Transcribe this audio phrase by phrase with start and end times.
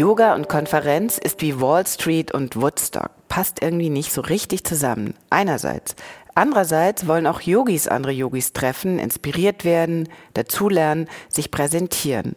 [0.00, 5.12] Yoga und Konferenz ist wie Wall Street und Woodstock, passt irgendwie nicht so richtig zusammen.
[5.28, 5.94] Einerseits.
[6.34, 12.34] Andererseits wollen auch Yogis andere Yogis treffen, inspiriert werden, dazulernen, sich präsentieren.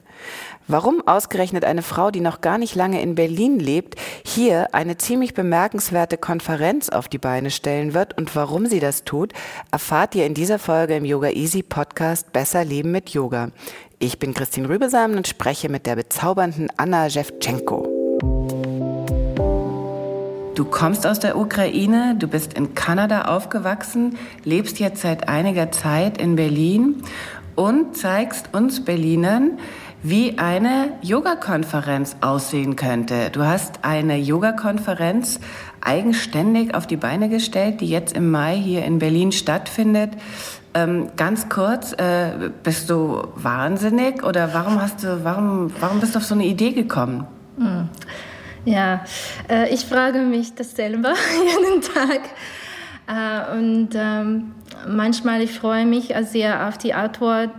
[0.68, 3.95] Warum ausgerechnet eine Frau, die noch gar nicht lange in Berlin lebt,
[4.26, 9.32] hier eine ziemlich bemerkenswerte Konferenz auf die Beine stellen wird und warum sie das tut,
[9.71, 13.52] erfahrt ihr in dieser Folge im Yoga Easy Podcast Besser Leben mit Yoga.
[14.04, 17.87] Ich bin Christine Rübesamen und spreche mit der bezaubernden Anna Shevchenko.
[20.55, 26.18] Du kommst aus der Ukraine, du bist in Kanada aufgewachsen, lebst jetzt seit einiger Zeit
[26.21, 27.01] in Berlin
[27.55, 29.57] und zeigst uns Berlinern,
[30.04, 33.29] wie eine Yoga-Konferenz aussehen könnte.
[33.32, 35.40] Du hast eine Yoga-Konferenz
[35.79, 40.12] eigenständig auf die Beine gestellt, die jetzt im Mai hier in Berlin stattfindet.
[40.74, 46.20] Ähm, ganz kurz, äh, bist du wahnsinnig oder warum hast du, warum, warum bist du
[46.20, 47.26] auf so eine Idee gekommen?
[47.57, 47.87] Hm.
[48.65, 49.05] Ja,
[49.49, 51.13] äh, ich frage mich das selber
[51.63, 52.21] jeden Tag.
[53.07, 54.51] Äh, und ähm,
[54.87, 57.51] manchmal ich freue mich sehr auf die Antwort,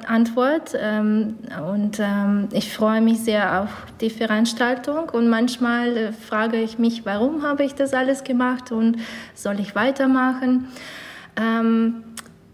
[0.79, 1.37] ähm,
[1.73, 7.05] und ähm, ich freue mich sehr auf die Veranstaltung und manchmal äh, frage ich mich,
[7.05, 8.97] warum habe ich das alles gemacht und
[9.35, 10.69] soll ich weitermachen?
[11.37, 12.05] Ähm,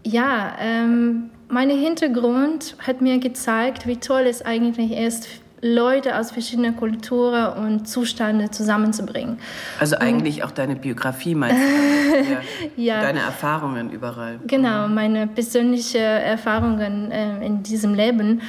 [0.03, 5.27] ja, ähm, mein Hintergrund hat mir gezeigt, wie toll es eigentlich ist,
[5.61, 9.37] Leute aus verschiedenen Kulturen und Zustanden zusammenzubringen.
[9.79, 12.37] Also eigentlich und, auch deine Biografie meinst du?
[12.81, 13.01] ja.
[13.01, 14.39] Deine Erfahrungen überall.
[14.47, 14.95] Genau, mhm.
[14.95, 18.41] meine persönlichen Erfahrungen äh, in diesem Leben.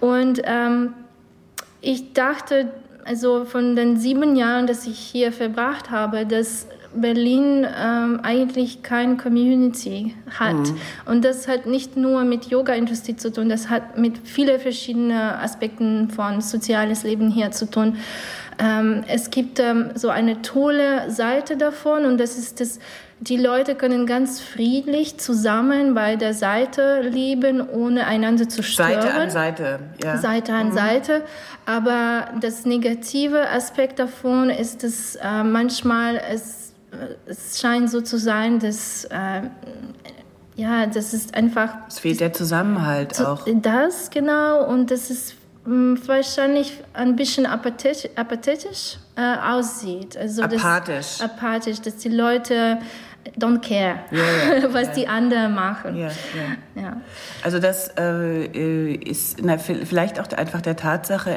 [0.00, 0.92] Und ähm,
[1.80, 2.70] ich dachte,
[3.04, 9.16] also von den sieben Jahren, dass ich hier verbracht habe, dass Berlin ähm, eigentlich keine
[9.16, 10.54] Community hat.
[10.54, 10.76] Mhm.
[11.06, 16.10] Und das hat nicht nur mit Yoga-Industrie zu tun, das hat mit vielen verschiedenen Aspekten
[16.10, 17.96] von soziales Leben hier zu tun.
[18.58, 22.80] Ähm, es gibt ähm, so eine tolle Seite davon und das ist das,
[23.20, 29.00] die Leute können ganz friedlich zusammen bei der Seite leben, ohne einander zu stören.
[29.00, 30.16] Seite an Seite, ja.
[30.16, 30.72] Seite an mhm.
[30.72, 31.22] Seite.
[31.66, 36.67] Aber das negative Aspekt davon ist, dass äh, manchmal es
[37.26, 39.42] es scheint so zu sein, dass äh,
[40.56, 41.70] ja, das ist einfach.
[41.88, 43.46] Es fehlt der Zusammenhalt zu, auch.
[43.46, 50.16] Das genau und das ist mh, hm, wahrscheinlich ein bisschen apathetisch, apathetisch äh, aussieht.
[50.16, 51.18] Also apathisch.
[51.18, 52.78] Das, apathisch, dass die Leute
[53.38, 54.22] don't care, yeah,
[54.62, 54.94] yeah, was yeah.
[54.94, 55.96] die anderen machen.
[55.96, 56.08] Ja.
[57.42, 61.30] Also das äh, ist na, vielleicht auch einfach der Tatsache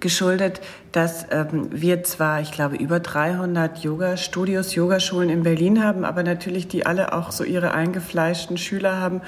[0.00, 0.60] geschuldet,
[0.92, 6.68] dass ähm, wir zwar, ich glaube, über 300 Yoga-Studios, Yogaschulen in Berlin haben, aber natürlich
[6.68, 9.20] die alle auch so ihre eingefleischten Schüler haben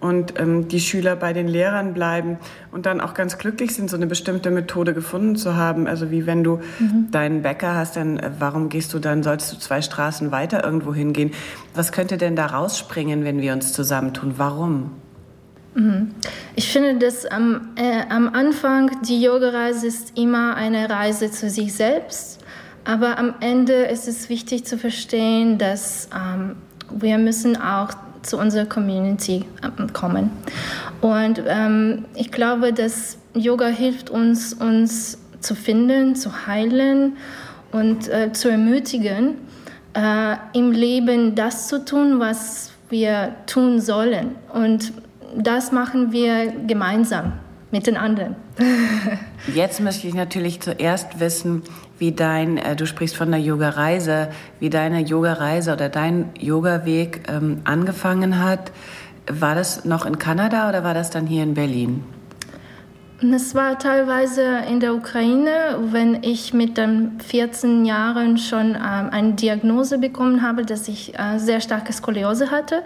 [0.00, 2.38] und ähm, die Schüler bei den Lehrern bleiben
[2.70, 5.86] und dann auch ganz glücklich sind, so eine bestimmte Methode gefunden zu haben.
[5.86, 7.10] Also wie wenn du mhm.
[7.10, 10.94] deinen Bäcker hast, dann äh, warum gehst du dann, sollst du zwei Straßen weiter irgendwo
[10.94, 11.32] hingehen?
[11.74, 14.34] Was könnte denn da rausspringen, wenn wir uns zusammentun?
[14.36, 14.90] Warum?
[15.76, 16.14] Mhm.
[16.54, 21.74] Ich finde, dass am, äh, am Anfang die Yoga-Reise ist immer eine Reise zu sich
[21.74, 22.40] selbst.
[22.84, 26.56] Aber am Ende ist es wichtig zu verstehen, dass ähm,
[26.90, 27.90] wir müssen auch
[28.22, 30.30] zu unserer Community ähm, kommen.
[31.02, 37.16] Und ähm, ich glaube, dass Yoga hilft uns, uns zu finden, zu heilen
[37.72, 39.36] und äh, zu ermutigen,
[39.94, 44.36] äh, im Leben das zu tun, was wir tun sollen.
[44.52, 44.92] Und
[45.36, 47.32] das machen wir gemeinsam
[47.70, 48.36] mit den anderen.
[49.54, 51.62] Jetzt möchte ich natürlich zuerst wissen,
[51.98, 54.28] wie dein, äh, du sprichst von der Yoga-Reise,
[54.60, 58.72] wie deine Yoga-Reise oder dein Yoga-Weg ähm, angefangen hat.
[59.28, 62.04] War das noch in Kanada oder war das dann hier in Berlin?
[63.18, 69.32] Es war teilweise in der Ukraine, wenn ich mit den 14 Jahren schon ähm, eine
[69.32, 72.82] Diagnose bekommen habe, dass ich äh, sehr starke Skoliose hatte.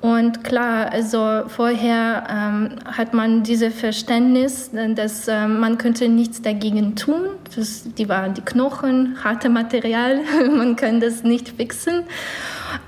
[0.00, 6.94] Und klar, also vorher ähm, hat man dieses Verständnis, dass äh, man könnte nichts dagegen
[6.94, 7.22] tun.
[7.56, 10.20] Das, die waren die Knochen, harte Material,
[10.56, 12.04] man kann das nicht fixen.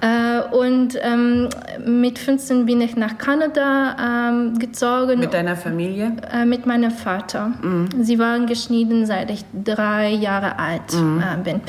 [0.01, 1.49] Äh, und ähm,
[1.85, 5.19] mit 15 bin ich nach Kanada ähm, gezogen.
[5.19, 6.12] Mit deiner Familie?
[6.33, 7.53] Äh, mit meinem Vater.
[7.61, 7.89] Mhm.
[8.01, 11.23] Sie waren geschieden, seit ich drei Jahre alt mhm.
[11.23, 11.61] äh, bin.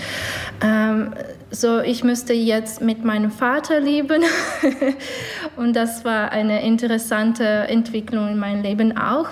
[1.51, 4.23] So, ich müsste jetzt mit meinem Vater leben.
[5.57, 9.27] und das war eine interessante Entwicklung in meinem Leben auch.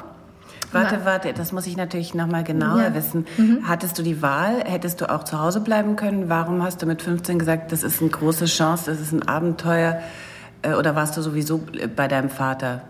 [0.71, 2.93] Warte, warte, das muss ich natürlich noch mal genauer ja.
[2.93, 3.25] wissen.
[3.37, 3.67] Mhm.
[3.67, 4.63] Hattest du die Wahl?
[4.65, 6.29] Hättest du auch zu Hause bleiben können?
[6.29, 9.99] Warum hast du mit 15 gesagt, das ist eine große Chance, das ist ein Abenteuer?
[10.61, 11.63] Äh, oder warst du sowieso
[11.95, 12.83] bei deinem Vater?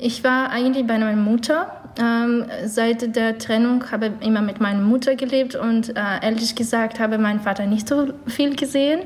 [0.00, 1.72] Ich war eigentlich bei meiner Mutter.
[2.00, 7.00] Ähm, seit der Trennung habe ich immer mit meiner Mutter gelebt und äh, ehrlich gesagt
[7.00, 9.00] habe mein Vater nicht so viel gesehen.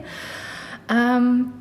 [0.90, 1.52] Ähm,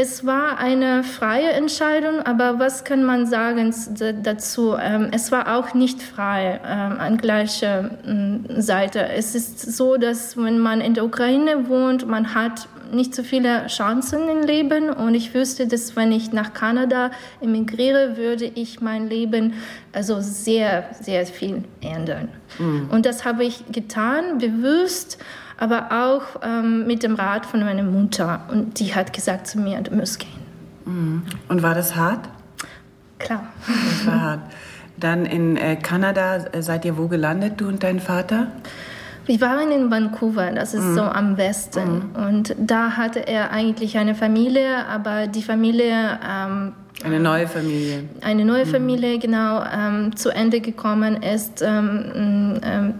[0.00, 3.74] es war eine freie Entscheidung, aber was kann man sagen
[4.22, 4.76] dazu?
[4.80, 9.08] Ähm, es war auch nicht frei ähm, an gleicher mm, Seite.
[9.08, 13.66] Es ist so, dass wenn man in der Ukraine wohnt, man hat nicht so viele
[13.66, 17.10] Chancen im Leben und ich wüsste, dass wenn ich nach Kanada
[17.40, 19.54] emigriere, würde ich mein Leben
[19.92, 22.28] also sehr, sehr viel ändern.
[22.60, 22.88] Mhm.
[22.92, 25.18] Und das habe ich getan, bewusst
[25.58, 28.40] aber auch ähm, mit dem Rat von meiner Mutter.
[28.50, 30.30] Und die hat gesagt zu mir, du musst gehen.
[30.86, 31.22] Mhm.
[31.48, 32.28] Und war das hart?
[33.18, 33.42] Klar.
[33.66, 34.40] Das war hart.
[34.96, 38.48] Dann in äh, Kanada äh, seid ihr wo gelandet, du und dein Vater?
[39.26, 40.94] Wir waren in Vancouver, das ist mhm.
[40.94, 42.10] so am Westen.
[42.14, 42.26] Mhm.
[42.26, 46.18] Und da hatte er eigentlich eine Familie, aber die Familie.
[46.26, 46.72] Ähm,
[47.04, 48.04] eine neue Familie.
[48.22, 48.70] Eine neue mhm.
[48.70, 51.62] Familie, genau, ähm, zu Ende gekommen ist.
[51.62, 52.94] Ähm, ähm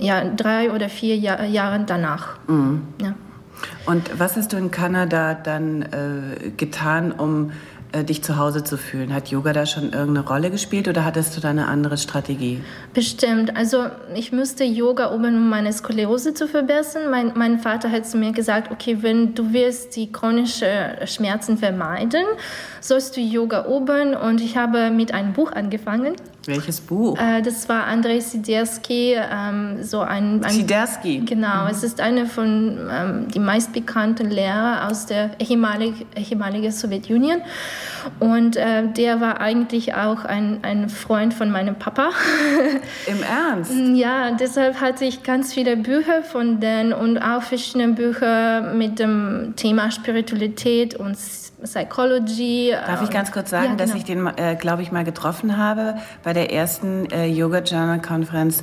[0.00, 2.38] ja, drei oder vier Jahr, Jahre danach.
[2.48, 2.82] Mhm.
[3.00, 3.14] Ja.
[3.86, 7.52] Und was hast du in Kanada dann äh, getan, um
[7.92, 9.12] äh, dich zu Hause zu fühlen?
[9.12, 12.62] Hat Yoga da schon irgendeine Rolle gespielt oder hattest du da eine andere Strategie?
[12.94, 13.56] Bestimmt.
[13.56, 17.10] Also ich müsste Yoga üben, um meine Skoliose zu verbessern.
[17.10, 20.68] Mein, mein Vater hat zu mir gesagt, okay, wenn du willst die chronischen
[21.06, 22.24] Schmerzen vermeiden,
[22.80, 24.14] sollst du Yoga üben.
[24.14, 26.14] Und ich habe mit einem Buch angefangen.
[26.46, 27.18] Welches Buch?
[27.18, 31.18] Äh, das war Andrei Sidersky, ähm, so ein, ein Sidersky.
[31.18, 31.70] Genau, mhm.
[31.70, 37.42] es ist eine von ähm, die meistbekannten Lehrer aus der ehemaligen ehemalige Sowjetunion
[38.18, 42.10] und äh, der war eigentlich auch ein, ein Freund von meinem Papa.
[43.06, 43.72] Im Ernst?
[43.94, 49.52] Ja, deshalb hatte ich ganz viele Bücher von denen und auch verschiedene Bücher mit dem
[49.56, 51.16] Thema Spiritualität und
[51.62, 52.72] Psychology.
[52.72, 53.84] Darf ich ganz kurz sagen, ja, genau.
[53.84, 58.00] dass ich den, äh, glaube ich, mal getroffen habe bei der ersten äh, Yoga Journal
[58.00, 58.62] Conference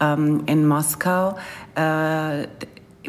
[0.00, 1.36] ähm, in Moskau.
[1.74, 2.46] Äh,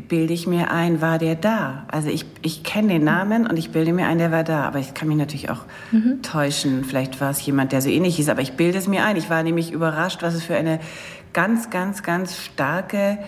[0.02, 1.86] bilde ich mir ein, war der da?
[1.90, 4.64] Also ich, ich kenne den Namen und ich bilde mir ein, der war da.
[4.66, 5.62] Aber ich kann mich natürlich auch
[5.92, 6.22] mhm.
[6.22, 6.84] täuschen.
[6.84, 8.30] Vielleicht war es jemand, der so ähnlich hieß.
[8.30, 9.16] Aber ich bilde es mir ein.
[9.16, 10.80] Ich war nämlich überrascht, was es für eine
[11.34, 13.20] ganz, ganz, ganz starke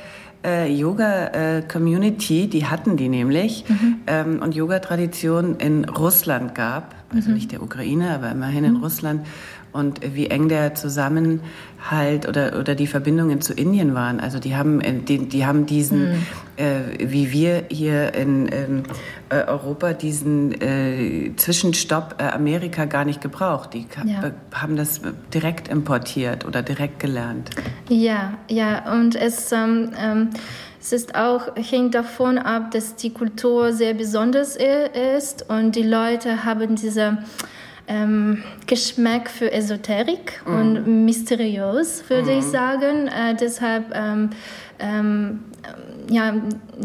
[0.46, 3.96] äh, Yoga-Community, die hatten die nämlich, mhm.
[4.08, 6.96] ähm, und Yoga-Tradition in Russland gab.
[7.14, 7.36] Also mhm.
[7.36, 8.84] nicht der Ukraine, aber immerhin in mhm.
[8.84, 9.26] Russland
[9.78, 14.20] und wie eng der Zusammenhalt oder, oder die Verbindungen zu Indien waren.
[14.20, 16.26] Also die haben, äh, die, die haben diesen, mhm.
[16.58, 18.84] äh, wie wir hier in ähm,
[19.30, 23.74] äh, Europa, diesen äh, Zwischenstopp äh, Amerika gar nicht gebraucht.
[23.74, 24.32] Die ja.
[24.54, 25.02] haben das
[25.34, 27.52] direkt importiert oder direkt gelernt.
[27.90, 29.52] Ja, ja, und es...
[29.52, 30.30] Ähm, ähm
[30.80, 36.46] es ist auch, hängt davon ab, dass die Kultur sehr besonders ist und die Leute
[36.46, 37.18] haben diese
[37.88, 40.54] ähm, Geschmack für Esoterik mm.
[40.54, 42.40] und mysteriös, würde mm.
[42.40, 42.52] ich mhm.
[42.52, 43.08] sagen.
[43.08, 44.32] Äh, deshalb, ähm,
[44.80, 45.40] ähm,
[46.10, 46.34] ja,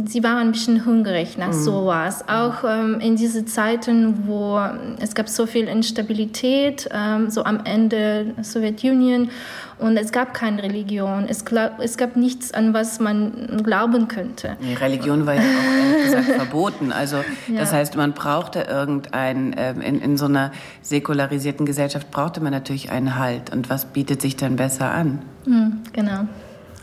[0.07, 1.63] sie waren ein bisschen hungrig nach mm.
[1.63, 2.25] sowas.
[2.29, 4.61] Auch ähm, in diesen Zeiten, wo
[5.01, 9.31] es gab so viel Instabilität, ähm, so am Ende der Sowjetunion
[9.79, 11.27] und es gab keine Religion.
[11.29, 11.45] Es,
[11.79, 14.57] es gab nichts, an was man glauben könnte.
[14.63, 16.93] Die Religion war ja auch gesagt verboten.
[16.93, 17.17] Also
[17.49, 17.61] ja.
[17.61, 22.91] das heißt, man brauchte irgendein, ähm, in, in so einer säkularisierten Gesellschaft brauchte man natürlich
[22.91, 23.53] einen Halt.
[23.53, 25.23] Und was bietet sich dann besser an?
[25.47, 26.27] Mhm, genau.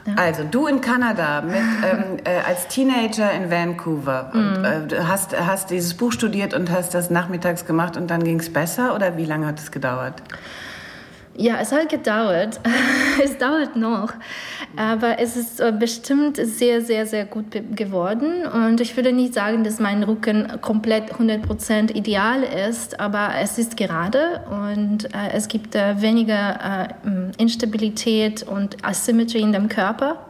[0.09, 0.23] Ja.
[0.23, 1.55] Also du in Kanada mit,
[1.91, 4.65] ähm, äh, als Teenager in Vancouver und mhm.
[4.65, 8.51] äh, hast, hast dieses Buch studiert und hast das nachmittags gemacht und dann ging es
[8.51, 10.21] besser oder wie lange hat es gedauert?
[11.35, 12.59] Ja, es hat gedauert.
[13.23, 14.13] es dauert noch.
[14.75, 17.45] Aber es ist äh, bestimmt sehr, sehr, sehr gut
[17.75, 18.45] geworden.
[18.45, 23.77] Und ich würde nicht sagen, dass mein Rücken komplett 100% ideal ist, aber es ist
[23.77, 30.25] gerade und äh, es gibt äh, weniger äh, Instabilität und Asymmetrie in dem Körper.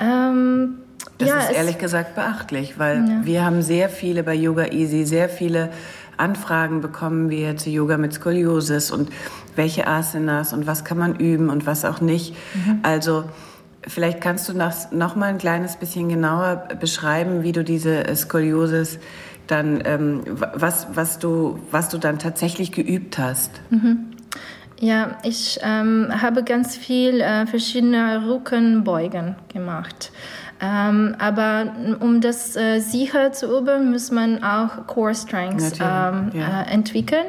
[0.00, 0.78] Ähm,
[1.18, 3.20] das ja, ist ehrlich gesagt beachtlich, weil ja.
[3.22, 5.70] wir haben sehr viele bei Yoga Easy, sehr viele
[6.20, 9.08] Anfragen bekommen wir zu Yoga mit Skoliosis und
[9.60, 12.34] welche Asanas und was kann man üben und was auch nicht.
[12.54, 12.80] Mhm.
[12.82, 13.24] Also
[13.86, 18.98] vielleicht kannst du noch, noch mal ein kleines bisschen genauer beschreiben, wie du diese Skoliosis
[19.46, 20.22] dann, ähm,
[20.54, 23.50] was, was, du, was du dann tatsächlich geübt hast.
[23.68, 24.06] Mhm.
[24.78, 30.10] Ja, ich ähm, habe ganz viel äh, verschiedene Rückenbeugen gemacht.
[30.62, 36.62] Ähm, aber um das äh, sicher zu üben, muss man auch Core Strengths ähm, ja.
[36.62, 37.26] äh, entwickeln.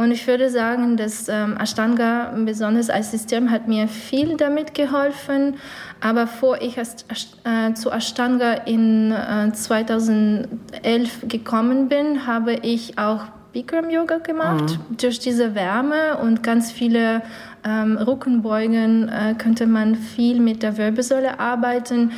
[0.00, 5.56] Und ich würde sagen, dass ähm, Ashtanga besonders als System hat mir viel damit geholfen.
[6.00, 7.04] Aber vor ich erst,
[7.44, 14.78] äh, zu Ashtanga in äh, 2011 gekommen bin, habe ich auch Bikram Yoga gemacht.
[14.88, 14.96] Mhm.
[14.96, 17.20] Durch diese Wärme und ganz viele
[17.62, 22.12] ähm, Rückenbeugen äh, könnte man viel mit der Wirbelsäule arbeiten.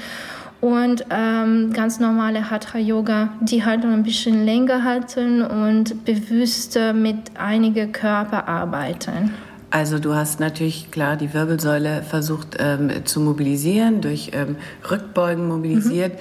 [0.63, 7.37] Und ähm, ganz normale Hatha Yoga, die halt ein bisschen länger halten und bewusster mit
[7.37, 9.35] einigen Körper arbeiten.
[9.71, 14.55] Also du hast natürlich klar die Wirbelsäule versucht ähm, zu mobilisieren, durch ähm,
[14.89, 16.13] Rückbeugen mobilisiert.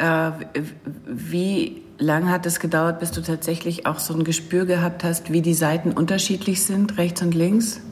[0.00, 0.06] Mhm.
[0.06, 0.30] Äh,
[1.06, 5.42] wie lange hat es gedauert, bis du tatsächlich auch so ein Gespür gehabt hast, wie
[5.42, 7.82] die Seiten unterschiedlich sind, rechts und links?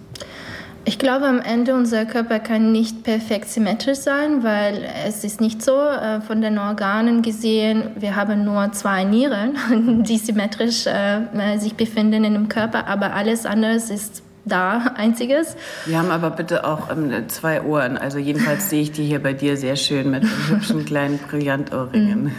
[0.88, 5.60] Ich glaube, am Ende unser Körper kann nicht perfekt symmetrisch sein, weil es ist nicht
[5.62, 7.90] so äh, von den Organen gesehen.
[7.96, 13.44] Wir haben nur zwei Nieren, die symmetrisch äh, sich befinden in dem Körper, aber alles
[13.44, 15.56] andere ist da einziges.
[15.86, 17.96] Wir haben aber bitte auch ähm, zwei Ohren.
[17.96, 22.24] Also jedenfalls sehe ich die hier bei dir sehr schön mit hübschen kleinen Brillantohrringen.
[22.24, 22.32] Mhm.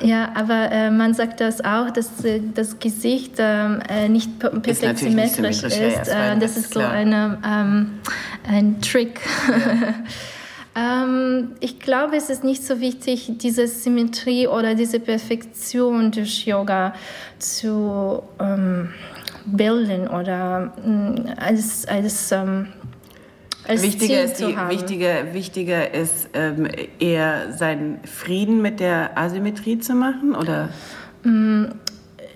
[0.00, 4.98] Ja, aber äh, man sagt das auch, dass äh, das Gesicht ähm, äh, nicht perfekt
[4.98, 6.08] symmetrisch, symmetrisch, ist.
[6.08, 8.00] Ja, äh, das ist so eine, ähm,
[8.48, 9.20] ein Trick.
[9.48, 9.94] Ja.
[10.74, 16.94] Ähm, ich glaube, es ist nicht so wichtig, diese Symmetrie oder diese Perfektion durch Yoga
[17.38, 18.88] zu ähm,
[19.46, 22.68] bilden oder mm, als, als, ähm,
[23.66, 26.68] als wichtiger ist die, Wichtiger, wichtiger ist ähm,
[26.98, 30.68] eher seinen Frieden mit der Asymmetrie zu machen oder?
[31.24, 31.66] Mm,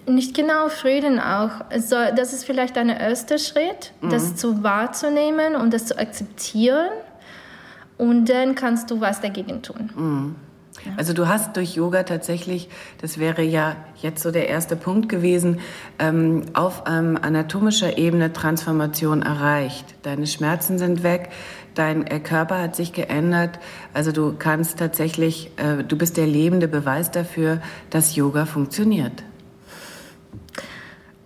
[0.08, 1.50] nicht genau Frieden auch.
[1.70, 4.10] Also das ist vielleicht ein erster Schritt, mhm.
[4.10, 6.90] das zu wahrzunehmen und das zu akzeptieren.
[7.98, 9.90] Und dann kannst du was dagegen tun.
[9.96, 10.34] Mhm.
[10.96, 12.68] Also du hast durch Yoga tatsächlich,
[13.00, 15.60] das wäre ja jetzt so der erste Punkt gewesen,
[15.98, 19.94] ähm, auf ähm, anatomischer Ebene Transformation erreicht.
[20.02, 21.30] Deine Schmerzen sind weg,
[21.74, 23.58] dein äh, Körper hat sich geändert.
[23.92, 29.24] Also du kannst tatsächlich, äh, du bist der lebende Beweis dafür, dass Yoga funktioniert.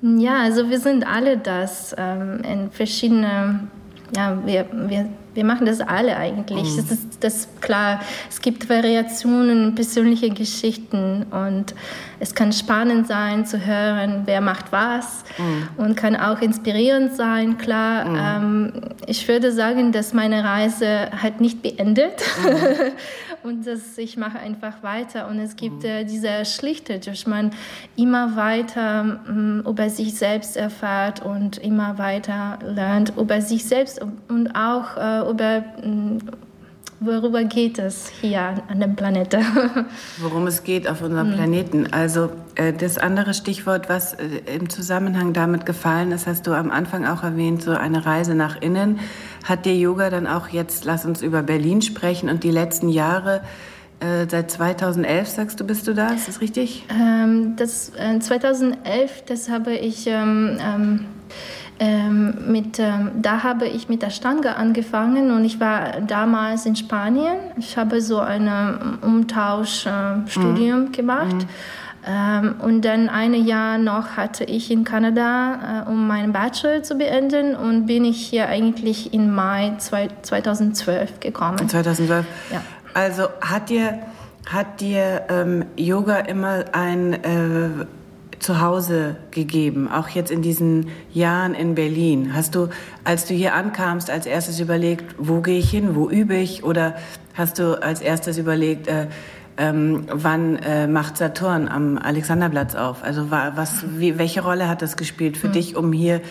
[0.03, 3.71] Ja, also wir sind alle das ähm, in verschiedenen
[4.17, 5.09] ja, wir, wir,
[5.41, 6.71] wir machen das alle eigentlich.
[6.73, 6.77] Mhm.
[6.77, 8.03] Das ist das klar.
[8.29, 11.75] Es gibt Variationen, persönliche Geschichten und
[12.23, 15.69] es kann spannend sein zu hören, wer macht was mhm.
[15.83, 17.57] und kann auch inspirierend sein.
[17.57, 18.73] Klar, mhm.
[18.75, 22.93] ähm, ich würde sagen, dass meine Reise halt nicht beendet mhm.
[23.43, 25.89] und dass ich mache einfach weiter und es gibt mhm.
[25.89, 27.53] äh, diese Schlichte, dass man
[27.97, 34.55] immer weiter ähm, über sich selbst erfahrt und immer weiter lernt über sich selbst und
[34.55, 36.19] auch äh, über ähm,
[37.01, 39.43] worüber geht es hier an dem Planeten?
[40.19, 41.35] Worum es geht auf unserem mhm.
[41.35, 41.93] Planeten.
[41.93, 46.71] Also äh, das andere Stichwort, was äh, im Zusammenhang damit gefallen ist, hast du am
[46.71, 49.01] Anfang auch erwähnt, so eine Reise nach innen.
[49.45, 53.41] Hat dir Yoga dann auch jetzt, lass uns über Berlin sprechen und die letzten Jahre,
[54.01, 56.85] äh, seit 2011 sagst du, bist du da, ist das richtig?
[56.91, 60.07] Ähm, das, äh, 2011, das habe ich...
[60.07, 61.07] Ähm, ähm,
[61.83, 66.77] ähm, mit, ähm, da habe ich mit der Stange angefangen und ich war damals in
[66.77, 67.39] Spanien.
[67.57, 68.51] Ich habe so ein
[69.01, 70.93] Umtauschstudium äh, mhm.
[70.93, 71.35] gemacht.
[71.35, 71.49] Mhm.
[72.07, 76.97] Ähm, und dann ein Jahr noch hatte ich in Kanada, äh, um meinen Bachelor zu
[76.97, 81.67] beenden und bin ich hier eigentlich im Mai zwei, 2012 gekommen.
[81.67, 82.27] 2012?
[82.53, 82.63] Ja.
[82.93, 84.01] Also hat dir,
[84.47, 87.15] hat dir ähm, Yoga immer ein...
[87.15, 87.87] Äh,
[88.41, 92.35] zu Hause gegeben, auch jetzt in diesen Jahren in Berlin?
[92.35, 92.69] Hast du,
[93.05, 96.65] als du hier ankamst, als erstes überlegt, wo gehe ich hin, wo übe ich?
[96.65, 96.97] Oder
[97.35, 99.07] hast du als erstes überlegt, äh,
[99.59, 103.05] ähm, wann äh, macht Saturn am Alexanderplatz auf?
[103.05, 105.53] Also was, wie, welche Rolle hat das gespielt für mhm.
[105.53, 106.23] dich, um hier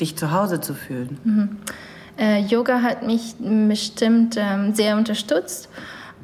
[0.00, 1.18] dich zu Hause zu fühlen?
[1.24, 1.56] Mhm.
[2.18, 5.68] Äh, Yoga hat mich bestimmt ähm, sehr unterstützt.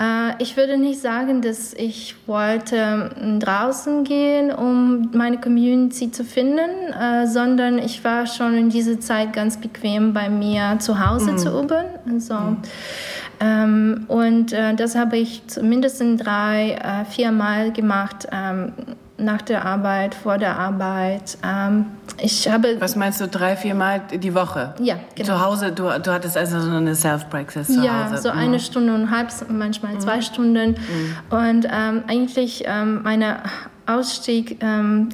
[0.01, 6.25] Äh, ich würde nicht sagen, dass ich wollte ähm, draußen gehen, um meine Community zu
[6.25, 11.33] finden, äh, sondern ich war schon in dieser Zeit ganz bequem bei mir zu Hause
[11.33, 11.39] mhm.
[11.39, 11.85] zu üben.
[12.11, 12.57] Also, mhm.
[13.41, 18.27] ähm, und äh, das habe ich zumindest drei, äh, vier Mal gemacht.
[18.33, 18.73] Ähm,
[19.23, 21.39] nach der Arbeit, vor der Arbeit.
[21.45, 21.87] Ähm,
[22.19, 22.81] ich habe.
[22.81, 24.75] Was meinst du, drei, vier Mal die Woche?
[24.81, 25.29] Ja, genau.
[25.29, 28.23] Zu Hause, du, du hattest also so eine Self-Praxis zu ja, Hause?
[28.23, 28.39] so mhm.
[28.39, 30.01] eine Stunde und halb, manchmal mhm.
[30.01, 30.71] zwei Stunden.
[30.73, 31.17] Mhm.
[31.31, 33.39] Und ähm, eigentlich ähm, meine
[33.87, 35.09] Ausstieg ähm,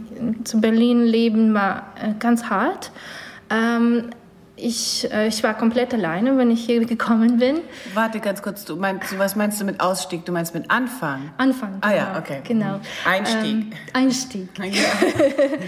[0.44, 2.90] zu Berlin leben war äh, ganz hart.
[4.60, 7.60] Ich, äh, ich war komplett alleine, wenn ich hier gekommen bin.
[7.94, 10.24] Warte ganz kurz, du meinst, was meinst du mit Ausstieg?
[10.24, 11.30] Du meinst mit Anfang?
[11.36, 11.78] Anfang.
[11.80, 12.18] Ah ja, genau.
[12.18, 12.40] okay.
[12.44, 12.80] Genau.
[13.04, 13.44] Einstieg.
[13.44, 14.48] Ähm, Einstieg.
[14.58, 14.84] Ja.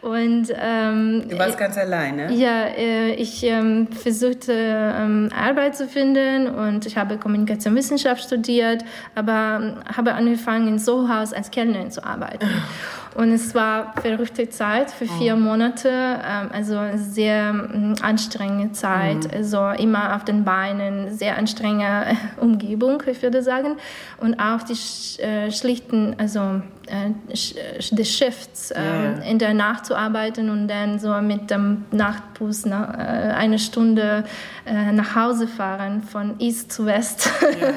[0.00, 2.32] Und, ähm, du warst ganz alleine?
[2.32, 8.84] Ja, äh, ich ähm, versuchte ähm, Arbeit zu finden und ich habe Kommunikationswissenschaft studiert,
[9.14, 12.46] aber ähm, habe angefangen in Sohaus als Kellnerin zu arbeiten.
[13.18, 15.38] Und es war eine verrückte Zeit für vier oh.
[15.38, 19.30] Monate, ähm, also sehr ähm, anstrengende Zeit, mhm.
[19.34, 23.76] also immer auf den Beinen, sehr anstrengende Umgebung, ich würde sagen.
[24.18, 29.22] Und auch die äh, schlichten, also äh, des Shifts, äh, yeah.
[29.28, 34.22] in der Nacht zu arbeiten und dann so mit dem Nachtbus nach, äh, eine Stunde
[34.64, 37.28] äh, nach Hause fahren, von East zu West.
[37.42, 37.74] Yeah, yeah.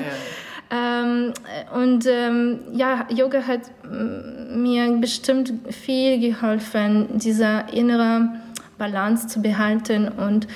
[0.72, 1.34] Ähm,
[1.76, 3.62] und ähm, ja, Yoga hat
[4.56, 8.30] mir bestimmt viel geholfen, diese innere
[8.78, 10.48] Balance zu behalten und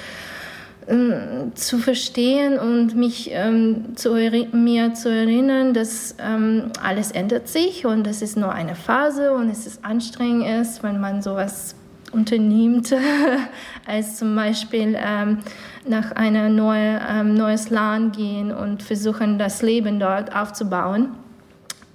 [0.88, 4.14] ähm, zu verstehen und mich ähm, zu
[4.54, 9.50] mir zu erinnern, dass ähm, alles ändert sich und es ist nur eine Phase und
[9.50, 11.76] es ist anstrengend ist, wenn man sowas
[12.12, 12.94] unternimmt,
[13.86, 15.40] als zum Beispiel ähm,
[15.88, 21.16] nach einem neue, ähm, neues Land gehen und versuchen, das Leben dort aufzubauen.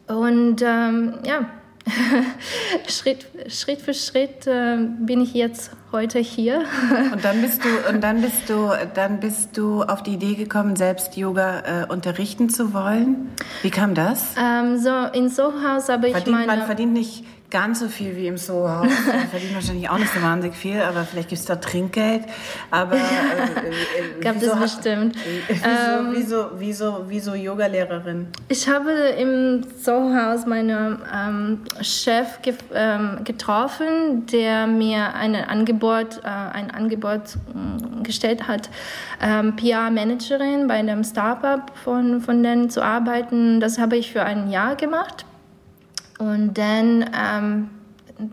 [0.07, 1.47] Und ähm, ja,
[2.89, 6.65] Schritt, Schritt für Schritt äh, bin ich jetzt heute hier.
[7.13, 10.77] und dann bist du und dann bist du dann bist du auf die Idee gekommen,
[10.77, 13.31] selbst Yoga äh, unterrichten zu wollen.
[13.63, 14.35] Wie kam das?
[14.41, 16.47] Ähm, so in Sohaus habe ich verdient, meine.
[16.47, 18.93] Man verdient nicht ganz so viel wie im Soho-Haus.
[19.31, 22.25] verdient wahrscheinlich auch nicht so wahnsinnig viel, aber vielleicht gibt es da Trinkgeld.
[22.71, 25.17] Aber äh, äh, gab es bestimmt.
[25.49, 28.29] Wieso, ähm, wieso, wieso, wieso Yogalehrerin?
[28.49, 36.29] Ich habe im Soho-Haus meinen ähm, Chef ge ähm, getroffen, der mir ein Angebot, äh,
[36.29, 38.71] ein Angebot äh, gestellt hat,
[39.21, 43.61] ähm, PR-Managerin bei einem Startup von, von denen zu arbeiten.
[43.61, 45.25] Das habe ich für ein Jahr gemacht.
[46.21, 47.71] Und dann ähm,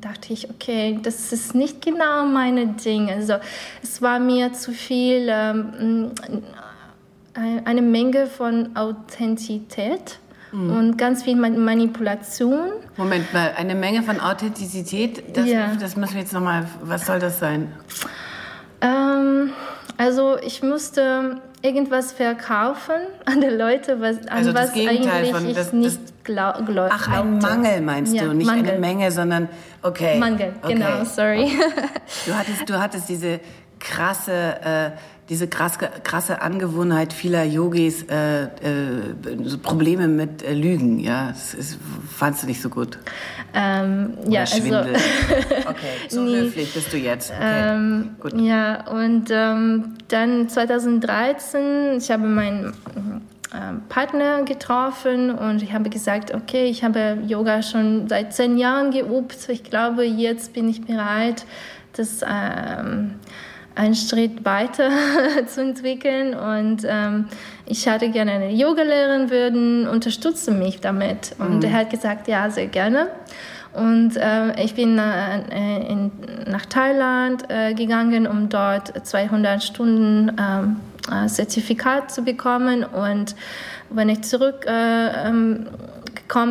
[0.01, 3.09] dachte ich, okay, das ist nicht genau meine Ding.
[3.09, 3.35] Also
[3.81, 6.11] es war mir zu viel, ähm,
[7.63, 10.19] eine Menge von Authentizität
[10.51, 10.71] mhm.
[10.71, 12.71] und ganz viel Manipulation.
[12.97, 15.73] Moment mal, eine Menge von Authentizität, das, ja.
[15.79, 17.71] das müssen wir jetzt nochmal, was soll das sein?
[18.81, 19.51] Ähm,
[19.97, 25.67] also ich musste irgendwas verkaufen an die Leute, was, an also was eigentlich von, das,
[25.67, 26.63] ich nicht glaube.
[26.65, 28.71] Glaub, Ach, ein Mangel meinst ja, du, nicht Mangel.
[28.71, 29.49] eine Menge, sondern
[29.81, 30.19] okay.
[30.19, 30.73] Mangel, okay.
[30.73, 31.51] genau, sorry.
[32.25, 33.39] Du hattest, du hattest diese
[33.79, 34.91] krasse, äh,
[35.29, 38.47] diese krasse, krasse Angewohnheit vieler Yogis, äh, äh,
[39.43, 41.79] so Probleme mit äh, Lügen, ja, das ist,
[42.15, 42.97] fandst du nicht so gut?
[43.53, 44.95] Ähm, ja, also Schwindel.
[44.95, 45.05] Also,
[45.69, 46.37] okay, so nee.
[46.37, 47.31] höflich bist du jetzt.
[47.31, 48.39] Okay, ähm, gut.
[48.39, 52.73] Ja, und ähm, dann 2013, ich habe meinen
[53.53, 58.91] ähm, Partner getroffen und ich habe gesagt, okay, ich habe Yoga schon seit zehn Jahren
[58.91, 59.37] geübt.
[59.49, 61.45] Ich glaube, jetzt bin ich bereit,
[61.93, 63.15] das ähm,
[63.77, 64.89] einen Schritt weiter
[65.47, 67.25] zu entwickeln und ähm,
[67.65, 71.35] ich hatte gerne eine Yogalehrerin würden, unterstütze mich damit.
[71.37, 71.63] Und mhm.
[71.63, 73.07] er hat gesagt, ja, sehr gerne.
[73.73, 76.11] Und äh, ich bin äh, in,
[76.47, 80.77] nach Thailand äh, gegangen, um dort 200 Stunden ähm,
[81.11, 82.83] äh, Zertifikat zu bekommen.
[82.83, 83.35] Und
[83.89, 85.67] wenn ich zurückgekommen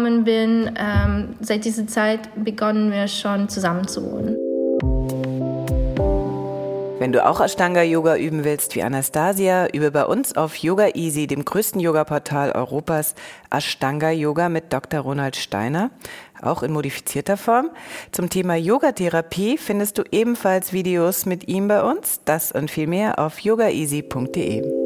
[0.04, 4.45] äh, ähm, bin, ähm, seit dieser Zeit begonnen wir schon zusammen zu wohnen.
[6.98, 11.44] Wenn du auch Ashtanga-Yoga üben willst wie Anastasia, übe bei uns auf Yoga Easy, dem
[11.44, 13.14] größten Yoga-Portal Europas,
[13.50, 15.00] Ashtanga-Yoga mit Dr.
[15.00, 15.90] Ronald Steiner,
[16.40, 17.68] auch in modifizierter Form.
[18.12, 22.20] Zum Thema Yogatherapie findest du ebenfalls Videos mit ihm bei uns.
[22.24, 24.85] Das und viel mehr auf yogaeasy.de.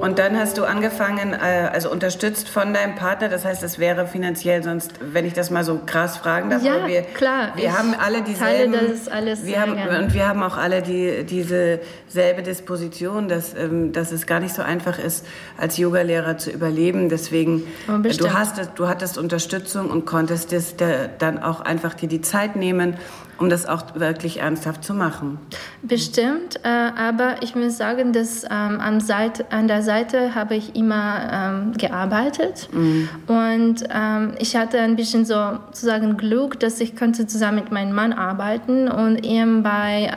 [0.00, 3.28] Und dann hast du angefangen, äh, also unterstützt von deinem Partner.
[3.28, 6.62] Das heißt, es wäre finanziell sonst, wenn ich das mal so krass fragen darf.
[6.62, 7.52] Ja, wir, klar.
[7.56, 8.72] Wir haben alle dieselben.
[8.74, 13.54] Teile das alles wir haben, und wir haben auch alle die, diese selbe Disposition, dass,
[13.54, 17.08] ähm, dass es gar nicht so einfach ist, als Yogalehrer zu überleben.
[17.08, 20.74] Deswegen, oh, du, hast, du hattest Unterstützung und konntest das,
[21.18, 22.96] dann auch einfach dir die Zeit nehmen
[23.38, 25.38] um das auch wirklich ernsthaft zu machen.
[25.82, 30.74] Bestimmt, äh, aber ich muss sagen, dass ähm, an, Seite, an der Seite habe ich
[30.74, 33.08] immer ähm, gearbeitet mhm.
[33.26, 35.34] und ähm, ich hatte ein bisschen so
[35.66, 40.12] sozusagen Glück, dass ich konnte zusammen mit meinem Mann arbeiten und eben bei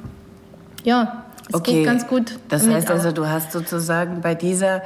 [0.84, 1.76] ja, es okay.
[1.76, 2.39] geht ganz gut.
[2.49, 4.82] Das heißt also, du hast sozusagen bei dieser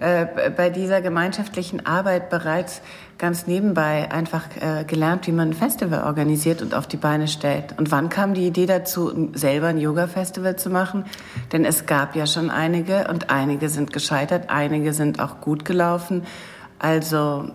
[0.00, 2.80] äh, bei dieser gemeinschaftlichen Arbeit bereits
[3.20, 7.78] ganz nebenbei einfach äh, gelernt, wie man ein Festival organisiert und auf die Beine stellt.
[7.78, 11.04] Und wann kam die Idee dazu, selber ein Yoga-Festival zu machen?
[11.52, 16.22] Denn es gab ja schon einige und einige sind gescheitert, einige sind auch gut gelaufen.
[16.78, 17.50] Also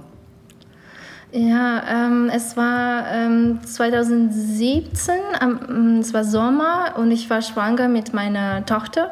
[1.32, 8.14] ja, ähm, es war ähm, 2017, ähm, es war Sommer und ich war schwanger mit
[8.14, 9.12] meiner Tochter.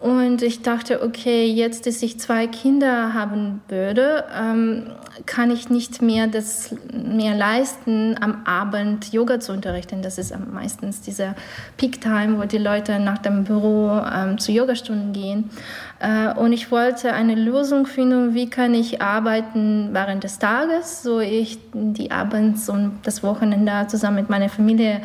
[0.00, 4.92] Und ich dachte, okay, jetzt, dass ich zwei Kinder haben würde, ähm,
[5.26, 10.00] kann ich nicht mehr das mehr leisten, am Abend Yoga zu unterrichten.
[10.00, 11.34] Das ist meistens dieser
[11.76, 15.50] Peak Time, wo die Leute nach dem Büro ähm, zu Yogastunden gehen.
[15.98, 21.18] Äh, und ich wollte eine Lösung finden, wie kann ich arbeiten während des Tages, so
[21.18, 25.00] ich die Abends und das Wochenende zusammen mit meiner Familie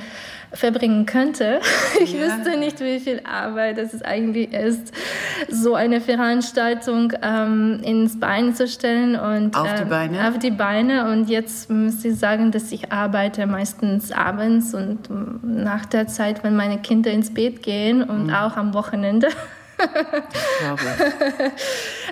[0.54, 1.60] verbringen könnte.
[2.02, 2.22] Ich ja.
[2.22, 4.92] wüsste nicht, wie viel Arbeit es eigentlich ist,
[5.48, 10.28] so eine Veranstaltung ähm, ins Bein zu stellen und auf die ähm, Beine.
[10.28, 11.12] Auf die Beine.
[11.12, 15.08] Und jetzt muss ich sagen, dass ich arbeite meistens abends und
[15.44, 18.34] nach der Zeit, wenn meine Kinder ins Bett gehen und mhm.
[18.34, 19.30] auch am Wochenende.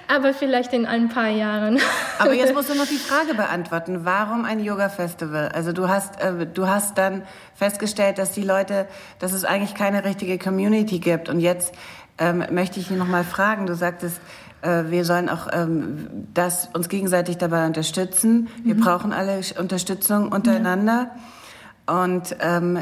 [0.08, 1.80] Aber vielleicht in ein paar Jahren.
[2.20, 4.04] Aber jetzt musst du noch die Frage beantworten.
[4.04, 5.50] Warum ein Yoga-Festival?
[5.50, 7.24] Also du hast, äh, du hast dann
[7.56, 8.88] festgestellt, dass die Leute,
[9.20, 11.30] dass es eigentlich keine richtige Community gibt.
[11.30, 11.74] Und jetzt
[12.18, 13.66] ähm, möchte ich noch mal fragen.
[13.66, 14.20] Du sagtest,
[14.62, 18.50] äh, wir sollen auch ähm, das uns gegenseitig dabei unterstützen.
[18.64, 18.82] Wir mhm.
[18.82, 21.12] brauchen alle Unterstützung untereinander.
[21.88, 22.04] Ja.
[22.04, 22.82] Und ähm,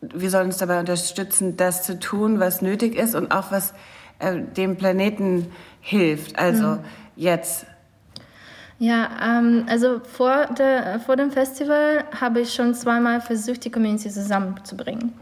[0.00, 3.74] wir sollen uns dabei unterstützen, das zu tun, was nötig ist und auch was
[4.18, 6.38] äh, dem Planeten hilft.
[6.38, 6.78] Also mhm.
[7.16, 7.66] jetzt.
[8.78, 14.08] Ja, ähm, also vor, der, vor dem Festival habe ich schon zweimal versucht, die Community
[14.08, 15.12] zusammenzubringen.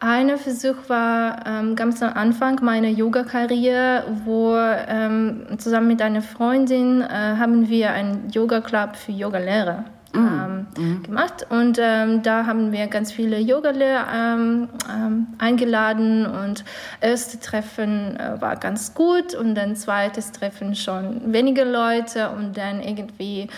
[0.00, 7.00] Ein Versuch war ähm, ganz am Anfang meiner Yoga-Karriere, wo ähm, zusammen mit einer Freundin
[7.00, 11.02] äh, haben wir einen Yoga-Club für Yoga-Lehrer ähm, mhm.
[11.02, 11.46] gemacht.
[11.50, 16.64] Und ähm, da haben wir ganz viele Yogalehrer ähm, ähm, eingeladen und
[17.00, 22.82] erste Treffen äh, war ganz gut und dann zweites Treffen schon weniger Leute und dann
[22.82, 23.48] irgendwie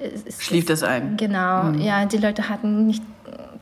[0.00, 1.16] äh, schlief das ein.
[1.16, 1.80] Genau, mhm.
[1.80, 3.02] ja, die Leute hatten nicht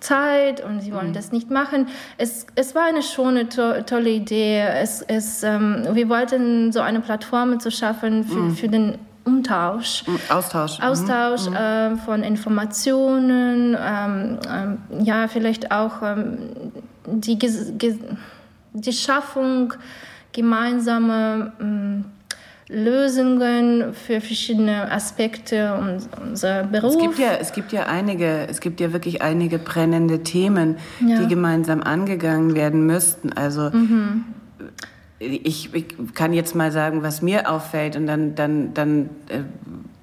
[0.00, 1.14] Zeit und sie wollen mhm.
[1.14, 1.88] das nicht machen.
[2.18, 4.60] Es, es war eine schöne, to tolle Idee.
[4.60, 8.56] Es, es, ähm, wir wollten so eine Plattform zu schaffen für, mhm.
[8.56, 10.04] für den Umtausch.
[10.28, 10.80] Austausch.
[10.80, 11.56] Austausch mhm.
[11.56, 16.38] äh, von Informationen, ähm, ähm, ja, vielleicht auch ähm,
[17.06, 17.38] die,
[18.72, 19.74] die Schaffung
[20.32, 22.04] gemeinsamer ähm,
[22.68, 25.74] Lösungen für verschiedene Aspekte
[26.22, 26.94] unserer Beruf.
[26.94, 31.18] Es gibt ja, es gibt ja einige, es gibt ja wirklich einige brennende Themen, ja.
[31.20, 33.32] die gemeinsam angegangen werden müssten.
[33.32, 34.24] Also mhm
[35.20, 39.42] ich, ich, kann jetzt mal sagen, was mir auffällt und dann, dann, dann äh,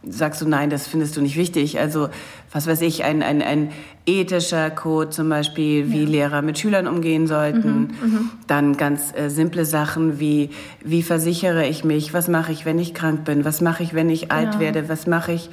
[0.07, 1.79] sagst du, nein, das findest du nicht wichtig.
[1.79, 2.09] Also,
[2.51, 3.71] was weiß ich, ein, ein, ein
[4.05, 6.09] ethischer Code zum Beispiel, wie ja.
[6.09, 7.89] Lehrer mit Schülern umgehen sollten.
[8.01, 10.51] Mhm, mhm, dann ganz äh, simple Sachen wie,
[10.83, 14.09] wie versichere ich mich, was mache ich, wenn ich krank bin, was mache ich, wenn
[14.09, 14.59] ich alt ja.
[14.59, 15.49] werde, was mache ich,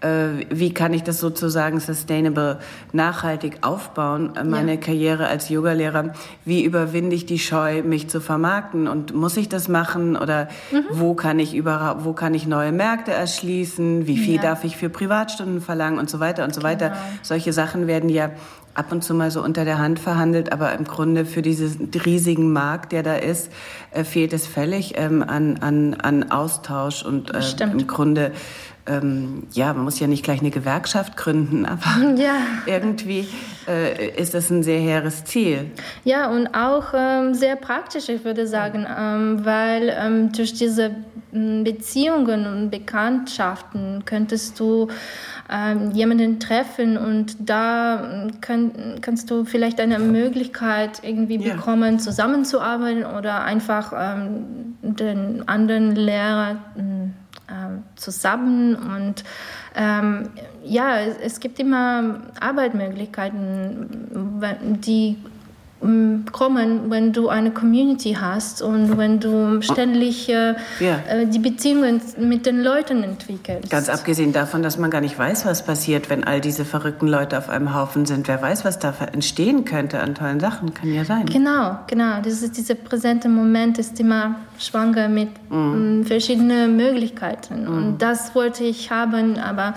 [0.00, 2.58] wie kann ich das sozusagen sustainable,
[2.92, 4.80] nachhaltig aufbauen, äh, meine ja.
[4.80, 6.12] Karriere als Yogalehrer?
[6.44, 8.86] Wie überwinde ich die Scheu, mich zu vermarkten?
[8.86, 10.16] Und muss ich das machen?
[10.16, 10.84] Oder mhm.
[10.90, 14.06] wo kann ich überhaupt, wo kann ich neue Märkte erschließen?
[14.06, 14.42] Wie viel ja.
[14.42, 16.90] darf ich für Privatstunden verlangen und so weiter und so weiter?
[16.90, 17.00] Genau.
[17.22, 18.30] Solche Sachen werden ja
[18.78, 22.52] ab und zu mal so unter der Hand verhandelt, aber im Grunde für diesen riesigen
[22.52, 23.50] Markt, der da ist,
[23.90, 28.30] äh, fehlt es völlig ähm, an, an, an Austausch und äh, im Grunde
[28.88, 32.36] ähm, ja, man muss ja nicht gleich eine Gewerkschaft gründen, aber ja.
[32.66, 33.28] irgendwie
[33.68, 35.70] äh, ist das ein sehr hehres Ziel.
[36.04, 40.90] Ja, und auch ähm, sehr praktisch, ich würde sagen, ähm, weil ähm, durch diese
[41.30, 44.88] Beziehungen und Bekanntschaften könntest du
[45.50, 51.54] ähm, jemanden treffen und da kann, kannst du vielleicht eine Möglichkeit irgendwie ja.
[51.54, 56.56] bekommen, zusammenzuarbeiten oder einfach ähm, den anderen Lehrer
[57.96, 59.24] zusammen und
[59.74, 60.30] ähm,
[60.64, 65.16] ja, es, es, gibt immer Arbeitsmöglichkeiten, die
[66.32, 70.98] kommen, wenn du eine Community hast und wenn du ständig äh, ja.
[71.08, 73.70] Äh, die Beziehungen mit den Leuten entwickelst.
[73.70, 77.38] Ganz abgesehen davon, dass man gar nicht weiß, was passiert, wenn all diese verrückten Leute
[77.38, 78.26] auf einem Haufen sind.
[78.26, 81.26] Wer weiß, was da entstehen könnte an tollen Sachen, kann ja sein.
[81.26, 82.20] Genau, genau.
[82.22, 86.04] Das ist dieser präsente Moment, ist immer schwanger mit mhm.
[86.04, 87.62] verschiedenen Möglichkeiten.
[87.62, 87.76] Mhm.
[87.76, 89.74] Und das wollte ich haben, aber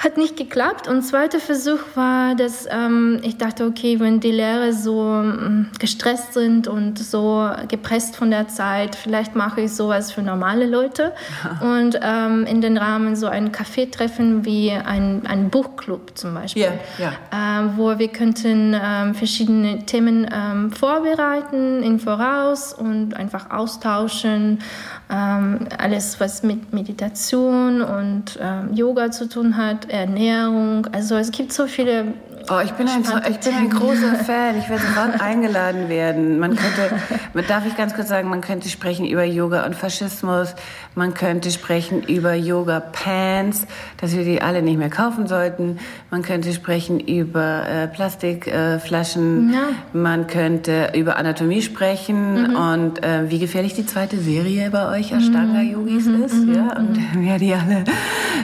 [0.00, 0.88] hat nicht geklappt.
[0.88, 6.34] Und zweiter Versuch war, dass ähm, ich dachte, okay, wenn die Lehrer so ähm, gestresst
[6.34, 11.12] sind und so gepresst von der Zeit, vielleicht mache ich sowas für normale Leute
[11.60, 17.12] und ähm, in den Rahmen so ein Café-Treffen wie ein, ein Buchclub zum Beispiel, yeah,
[17.32, 17.64] yeah.
[17.64, 24.58] Äh, wo wir könnten ähm, verschiedene Themen ähm, vorbereiten im Voraus und einfach austauschen
[25.10, 30.86] ähm, alles, was mit Meditation und ähm, Yoga zu tun hat, Ernährung.
[30.92, 32.14] Also es gibt so viele
[32.48, 34.58] Oh, ich bin, ein, ich bin ein großer Fan.
[34.58, 36.38] Ich werde sofort eingeladen werden.
[36.38, 40.54] Man könnte, darf ich ganz kurz sagen, man könnte sprechen über Yoga und Faschismus.
[40.94, 43.66] Man könnte sprechen über Yoga Pants,
[44.00, 45.78] dass wir die alle nicht mehr kaufen sollten.
[46.10, 49.50] Man könnte sprechen über äh, Plastikflaschen.
[49.50, 49.62] Äh, ja.
[49.92, 52.56] Man könnte über Anatomie sprechen mhm.
[52.56, 56.24] und äh, wie gefährlich die zweite Serie bei euch Ashtanga Yogis mhm.
[56.24, 56.34] ist.
[56.34, 56.54] Mhm.
[56.54, 57.84] Ja, und ja, die alle,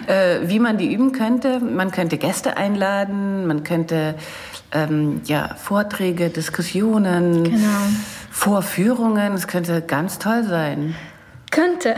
[0.06, 1.60] äh, wie man die üben könnte.
[1.60, 3.46] Man könnte Gäste einladen.
[3.46, 4.16] Man könnte könnte
[4.72, 7.86] ähm, ja, Vorträge, Diskussionen, genau.
[8.30, 9.34] Vorführungen.
[9.34, 10.94] Es könnte ganz toll sein.
[11.52, 11.94] Könnte.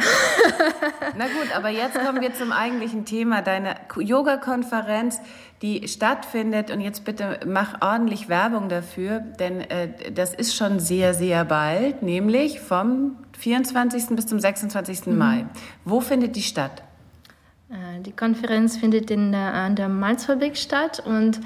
[1.16, 5.20] Na gut, aber jetzt kommen wir zum eigentlichen Thema, deine Yoga-Konferenz,
[5.62, 6.70] die stattfindet.
[6.70, 12.03] Und jetzt bitte mach ordentlich Werbung dafür, denn äh, das ist schon sehr, sehr bald,
[12.03, 14.09] nämlich vom 24.
[14.11, 15.07] bis zum 26.
[15.07, 15.18] Mhm.
[15.18, 15.46] Mai.
[15.85, 16.83] Wo findet die statt?
[17.70, 21.38] Äh, die Konferenz findet in der, an der Malzfabrik statt und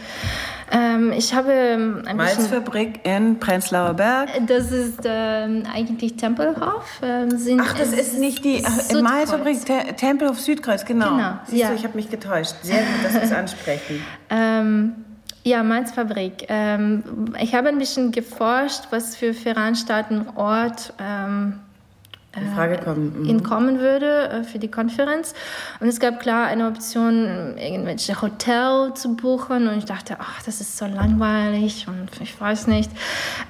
[0.70, 4.28] ähm, ich habe ähm, ein Malzfabrik in Prenzlauer Berg.
[4.28, 7.00] Äh, das ist ähm, eigentlich Tempelhof.
[7.02, 11.10] Ähm, sind, ach, das ist nicht die ach, Malzfabrik Te Tempelhof Südkreuz, genau.
[11.10, 11.68] genau Siehst ja.
[11.70, 12.54] du, ich habe mich getäuscht.
[12.62, 14.00] Sehr gut, dass Sie es ansprechen.
[14.30, 14.94] ähm,
[15.42, 16.46] ja, Malzfabrik.
[16.48, 20.94] Ähm, ich habe ein bisschen geforscht, was für Veranstaltungen Ort
[22.34, 23.22] in Frage kommen.
[23.22, 23.28] Mhm.
[23.28, 25.34] in kommen würde äh, für die Konferenz.
[25.80, 29.68] Und es gab klar eine Option, irgendwelche Hotel zu buchen.
[29.68, 32.90] Und ich dachte, ach, das ist so langweilig und ich weiß nicht.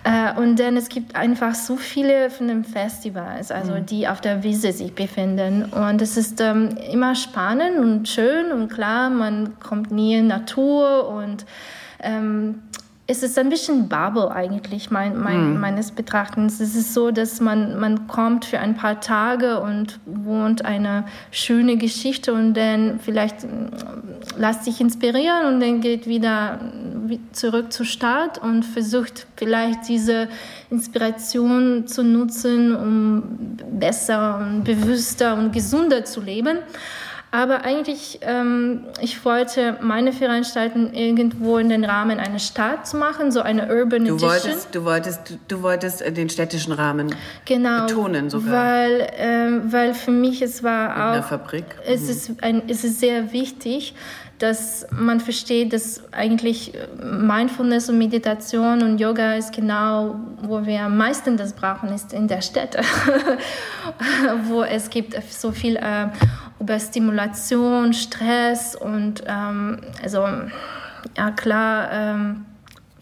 [0.03, 3.87] Äh, und dann es gibt einfach so viele von den Festivals, also mhm.
[3.87, 5.65] die auf der Wiese sich befinden.
[5.65, 11.09] Und es ist ähm, immer spannend und schön und klar, man kommt nie in Natur
[11.09, 11.47] und
[12.01, 12.63] ähm,
[13.13, 15.61] es ist ein bisschen Bubble eigentlich mein, mein, mm.
[15.61, 16.61] meines Betrachtens.
[16.61, 21.77] Es ist so, dass man, man kommt für ein paar Tage und wohnt eine schöne
[21.77, 26.59] Geschichte und dann vielleicht mm, lässt sich inspirieren und dann geht wieder
[27.33, 30.29] zurück zur Stadt und versucht vielleicht diese
[30.71, 36.59] Inspiration zu nutzen, um besser und bewusster und gesünder zu leben.
[37.35, 43.41] Aber eigentlich, ähm, ich wollte meine Veranstaltung irgendwo in den Rahmen einer Stadt machen, so
[43.41, 44.31] eine Urban du Edition.
[44.31, 47.15] Wolltest, du, wolltest, du wolltest den städtischen Rahmen
[47.47, 48.53] genau, betonen sogar.
[48.53, 51.09] Weil, ähm, weil für mich es war auch...
[51.09, 51.65] In der Fabrik.
[51.87, 52.11] Es, mhm.
[52.11, 53.95] ist ein, es ist sehr wichtig,
[54.43, 60.97] dass man versteht, dass eigentlich Mindfulness und Meditation und Yoga ist genau, wo wir am
[60.97, 62.81] meisten das brauchen, ist in der Städte,
[64.49, 66.09] wo es gibt so viel äh,
[66.63, 70.25] über Stimulation, Stress und ähm, also
[71.17, 72.47] ja klar ähm,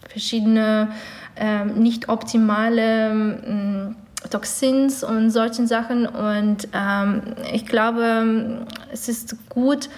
[0.09, 0.89] verschiedene
[1.35, 3.95] ähm, nicht optimale ähm,
[4.31, 6.07] Toxins und solchen Sachen.
[6.07, 7.21] Und ähm,
[7.53, 9.89] ich glaube es ist gut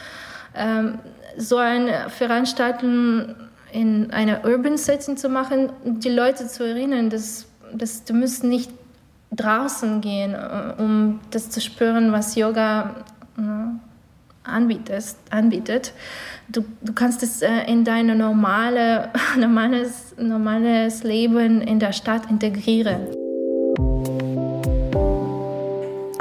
[0.55, 0.99] ähm,
[1.37, 3.33] so eine Veranstaltung
[3.71, 8.69] in einer Urban Setting zu machen, die Leute zu erinnern, dass, dass du musst nicht
[9.31, 12.95] draußen gehen, äh, um das zu spüren, was Yoga
[13.37, 15.15] äh, anbietet.
[15.29, 15.93] anbietet.
[16.49, 23.07] Du, du kannst es äh, in dein normale, normales, normales Leben in der Stadt integrieren.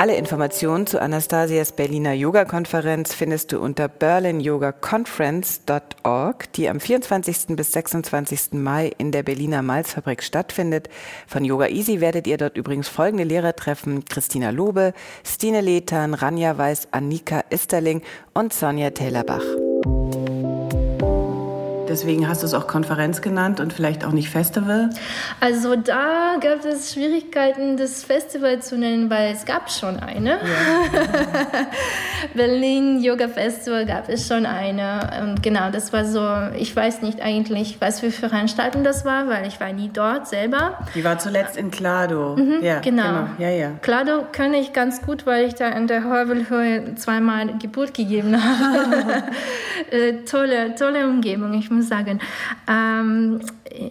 [0.03, 7.55] Alle Informationen zu Anastasias Berliner Yoga-Konferenz findest du unter berlinyogaconference.org, die am 24.
[7.55, 8.55] bis 26.
[8.55, 10.88] Mai in der Berliner Malzfabrik stattfindet.
[11.29, 14.05] Von Yoga Easy werdet ihr dort übrigens folgende Lehrer treffen.
[14.05, 14.93] Christina Lobe,
[15.25, 18.03] Stine Lethan, Ranja Weiß, Annika Isterling
[18.35, 19.45] und Sonja Taylor-Bach.
[21.93, 24.89] Deswegen hast du es auch Konferenz genannt und vielleicht auch nicht Festival?
[25.41, 30.31] Also da gab es Schwierigkeiten, das Festival zu nennen, weil es gab schon eine.
[30.31, 30.39] Ja.
[32.35, 35.23] Berlin Yoga Festival gab es schon eine.
[35.23, 39.47] Und genau, das war so, ich weiß nicht eigentlich, was für Veranstaltung das war, weil
[39.47, 40.79] ich war nie dort selber.
[40.95, 42.37] Die war zuletzt in Klado.
[42.37, 43.03] Mhm, ja, genau.
[43.03, 43.29] genau.
[43.37, 43.71] Ja, ja.
[43.83, 49.25] Klado kenne ich ganz gut, weil ich da in der Horvelhöhe zweimal Geburt gegeben habe.
[49.91, 52.21] Äh, tolle, tolle Umgebung, ich muss sagen.
[52.68, 53.40] Ähm,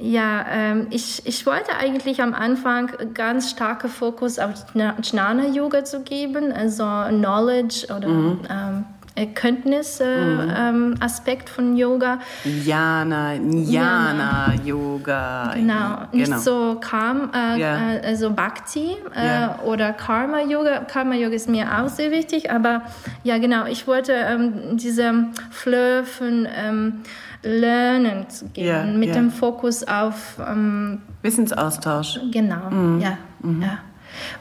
[0.01, 6.51] ja, ähm, ich, ich wollte eigentlich am Anfang ganz starke Fokus auf Jnana-Yoga zu geben,
[6.51, 8.39] also Knowledge oder mhm.
[8.49, 11.47] ähm, Erkenntnis-Aspekt mhm.
[11.47, 12.19] ähm, von Yoga.
[12.45, 15.54] Jnana, Jnana Yoga.
[15.54, 16.39] Genau, nicht genau.
[16.39, 17.95] so Karma, äh, yeah.
[17.95, 19.60] Äh, also Bhakti äh, yeah.
[19.65, 20.86] oder Karma Yoga.
[20.86, 22.84] Karma Yoga ist mir auch sehr wichtig, aber
[23.23, 27.01] ja, genau, ich wollte ähm, diese Fleur von ähm,
[27.43, 29.17] Lernen zu geben, yeah, mit yeah.
[29.17, 32.19] dem Fokus auf ähm, Wissensaustausch.
[32.32, 33.01] Genau, mm.
[33.01, 33.62] ja, mm.
[33.62, 33.80] ja.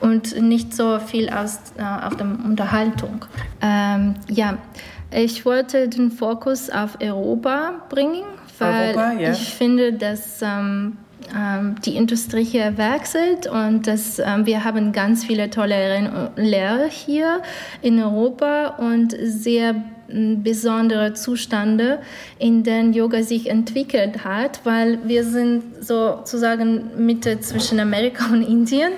[0.00, 3.24] Und nicht so viel aus, äh, auf der Unterhaltung.
[3.62, 4.58] Ähm, ja,
[5.12, 8.24] ich wollte den Fokus auf Europa bringen,
[8.58, 9.32] weil Europa, yeah.
[9.32, 10.98] ich finde, dass ähm,
[11.84, 17.42] die Industrie hier wechselt und dass ähm, wir haben ganz viele tolle Lehrer hier
[17.82, 19.76] in Europa und sehr
[20.12, 22.00] besondere Zustände,
[22.38, 28.92] in denen Yoga sich entwickelt hat, weil wir sind sozusagen Mitte zwischen Amerika und Indien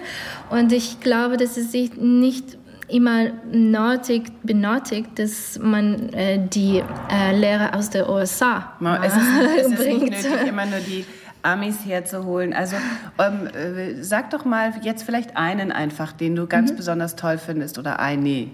[0.50, 2.56] und ich glaube, dass es sich nicht
[2.88, 9.22] immer nötig benötigt, dass man äh, die äh, Lehre aus der USA äh, es ist,
[9.58, 10.11] es ist bringt.
[10.11, 11.04] Nicht nötig, immer nur die
[11.42, 12.52] Amis herzuholen.
[12.52, 12.76] Also
[13.18, 16.76] ähm, äh, sag doch mal jetzt vielleicht einen einfach, den du ganz mhm.
[16.76, 18.48] besonders toll findest oder eine.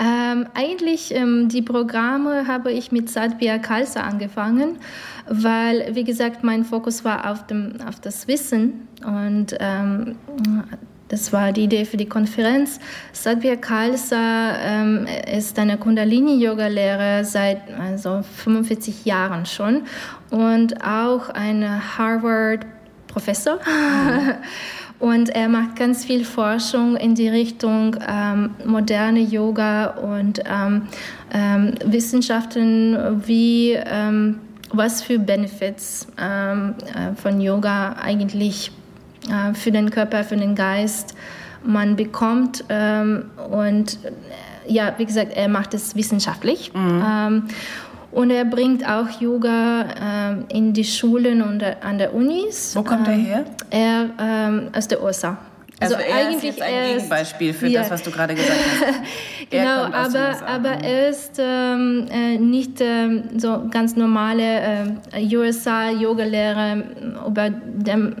[0.00, 4.78] Ähm, eigentlich ähm, die Programme habe ich mit Satbia Khalsa angefangen,
[5.28, 10.14] weil, wie gesagt, mein Fokus war auf, dem, auf das Wissen und ähm,
[11.08, 12.78] das war die Idee für die Konferenz.
[13.12, 19.82] Satbia Khalsa ähm, ist eine Kundalini-Yoga-Lehrer seit also 45 Jahren schon
[20.30, 21.64] und auch ein
[21.98, 23.54] Harvard-Professor.
[23.56, 24.34] Mhm.
[25.00, 30.88] Und er macht ganz viel Forschung in die Richtung ähm, moderne Yoga und ähm,
[31.32, 34.40] ähm, Wissenschaften, wie ähm,
[34.72, 38.72] was für Benefits ähm, äh, von Yoga eigentlich
[39.30, 41.14] äh, für den Körper, für den Geist
[41.64, 42.64] man bekommt.
[42.68, 46.72] Ähm, und äh, ja, wie gesagt, er macht es wissenschaftlich.
[46.74, 47.48] Mhm.
[48.10, 52.74] Und er bringt auch Yoga ähm, in die Schulen und an der Unis.
[52.74, 53.44] Wo kommt ähm, er her?
[53.70, 55.36] Er ähm, aus der USA.
[55.80, 57.82] Also, also er eigentlich ist ein Gegenbeispiel für ja.
[57.82, 58.94] das, was du gerade gesagt hast.
[59.50, 60.84] genau, aber, aber mhm.
[60.84, 66.82] er ist ähm, äh, nicht ähm, so ganz normale äh, USA-Yoga-Lehrer,
[67.26, 68.16] über dem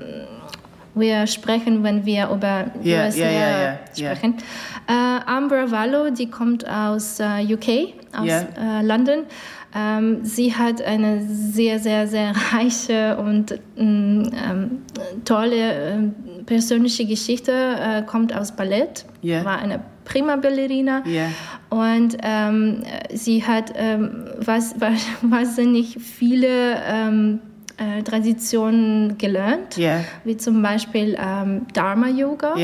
[0.98, 4.34] wir sprechen, wenn wir über yeah, USA yeah, yeah, sprechen.
[4.86, 9.24] Äh, Ambra Vallo, die kommt aus äh, UK, aus äh, London.
[9.74, 14.82] Ähm, sie hat eine sehr, sehr, sehr reiche und mm, ähm,
[15.24, 15.98] tolle äh,
[16.46, 19.44] persönliche Geschichte, äh, kommt aus Ballett, yeah.
[19.44, 21.28] war eine prima Ballerina yeah.
[21.68, 22.82] und ähm,
[23.12, 27.40] sie hat ähm, was, was, wahnsinnig viele ähm,
[27.78, 30.00] äh, Traditionen gelernt, yeah.
[30.24, 32.54] wie zum Beispiel ähm, Dharma Yoga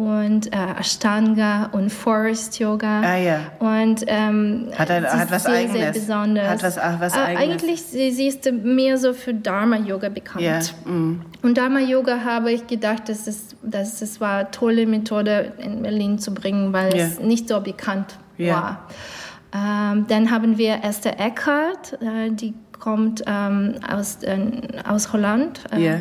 [0.00, 3.02] und äh, Ashtanga und Forest Yoga.
[3.02, 3.40] Ah, ja.
[3.58, 5.72] Und ähm, hat, er, hat was sehr, Eigenes.
[5.74, 6.48] Sehr besonders.
[6.48, 10.42] Hat was, was äh, Eigentlich sie, sie ist mehr so für Dharma Yoga bekannt.
[10.42, 10.62] Yeah.
[10.86, 11.20] Mm.
[11.42, 15.82] Und Dharma Yoga habe ich gedacht, dass es, dass es war eine tolle Methode in
[15.82, 17.06] Berlin zu bringen, weil yeah.
[17.06, 18.54] es nicht so bekannt yeah.
[18.54, 18.88] war.
[19.52, 24.38] Ähm, dann haben wir Esther Eckhart, äh, die kommt ähm, aus, äh,
[24.88, 25.60] aus Holland.
[25.72, 26.00] Äh, yeah.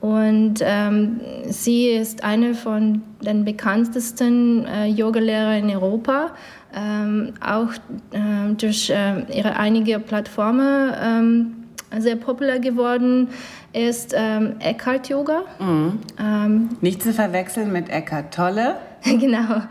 [0.00, 6.30] Und ähm, sie ist eine von den bekanntesten äh, Yogalehrer in Europa,
[6.74, 7.72] ähm, auch
[8.12, 11.54] äh, durch äh, ihre einige Plattformen ähm,
[11.98, 13.28] sehr populär geworden
[13.72, 15.42] ist ähm, Eckhart Yoga.
[15.60, 18.76] Ähm, Nicht zu verwechseln mit Eckhart Tolle.
[19.18, 19.62] genau.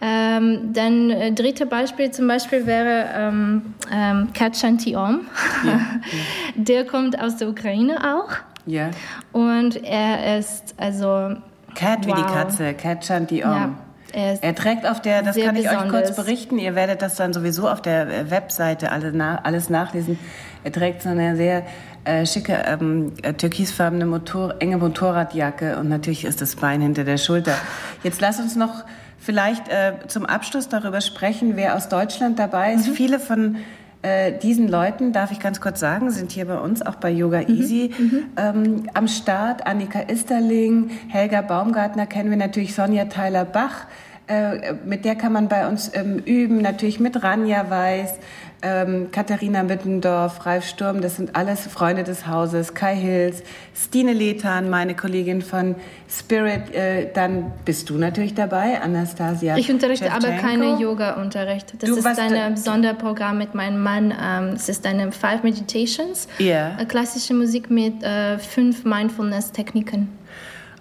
[0.00, 5.26] Ähm, dann äh, dritte Beispiel zum Beispiel wäre ähm, ähm, Kat Shanti Om.
[5.64, 5.80] Ja, ja.
[6.56, 8.30] Der kommt aus der Ukraine auch.
[8.66, 8.90] Ja.
[9.32, 11.36] Und er ist also.
[11.74, 12.06] Cat wow.
[12.06, 13.50] wie die Katze, Cat Shanti Om.
[13.50, 13.70] Ja.
[14.12, 15.84] Er, er, trägt auf der, das kann ich besonders.
[15.84, 20.18] euch kurz berichten, ihr werdet das dann sowieso auf der äh, Webseite alles nachlesen.
[20.64, 21.64] Er trägt so eine sehr
[22.08, 27.18] äh, schicke ähm, äh, türkisfarbene Motor, enge Motorradjacke und natürlich ist das Bein hinter der
[27.18, 27.54] Schulter.
[28.02, 28.84] Jetzt lass uns noch
[29.18, 32.88] vielleicht äh, zum Abschluss darüber sprechen, wer aus Deutschland dabei ist.
[32.88, 32.92] Mhm.
[32.94, 33.56] Viele von
[34.00, 37.40] äh, diesen Leuten, darf ich ganz kurz sagen, sind hier bei uns auch bei Yoga
[37.40, 37.54] mhm.
[37.54, 38.24] Easy mhm.
[38.36, 39.66] ähm, am Start.
[39.66, 43.86] Annika Isterling, Helga Baumgartner kennen wir natürlich, Sonja Tyler-Bach
[44.28, 48.18] äh, mit der kann man bei uns ähm, üben, natürlich mit Ranja Weiß,
[48.62, 53.42] ähm, Katharina Mittendorf, Ralf Sturm, das sind alles Freunde des Hauses, Kai Hills,
[53.74, 55.76] Stine Lethan, meine Kollegin von
[56.10, 59.56] Spirit, äh, dann bist du natürlich dabei, Anastasia.
[59.56, 61.74] Ich unterrichte aber keine Yoga-Unterricht.
[61.78, 64.12] Das du, ist ein Sonderprogramm mit meinem Mann.
[64.20, 66.84] Ähm, es ist eine Five Meditations, yeah.
[66.86, 70.08] klassische Musik mit äh, fünf Mindfulness-Techniken.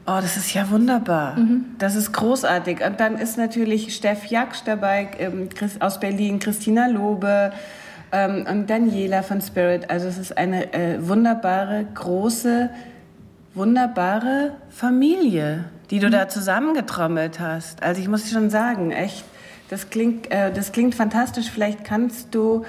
[0.10, 1.38] Oh, das ist ja wunderbar.
[1.38, 1.66] Mhm.
[1.80, 2.80] Das ist großartig.
[2.86, 7.52] Und dann ist natürlich Steff Jaksch dabei ähm, Chris, aus Berlin, Christina Lobe
[8.14, 9.90] ähm, und Daniela von Spirit.
[9.90, 12.70] Also es ist eine äh, wunderbare, große,
[13.54, 16.12] wunderbare Familie, die du mhm.
[16.12, 17.84] da zusammengetrommelt hast.
[17.84, 19.26] Also ich muss schon sagen, echt,
[19.70, 21.52] das klingt, äh, das klingt fantastisch.
[21.52, 22.64] Vielleicht kannst du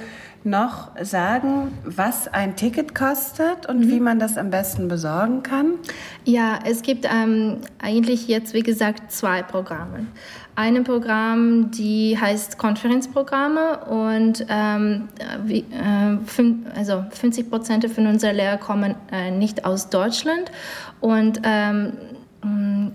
[0.45, 3.89] noch sagen, was ein Ticket kostet und mhm.
[3.89, 5.75] wie man das am besten besorgen kann?
[6.25, 10.07] Ja, es gibt ähm, eigentlich jetzt, wie gesagt, zwei Programme.
[10.55, 15.09] Ein Programm, die heißt Konferenzprogramme und ähm,
[15.45, 20.51] wie, äh, fün also 50 Prozent von unseren Lehrern kommen äh, nicht aus Deutschland
[21.01, 21.93] und ähm,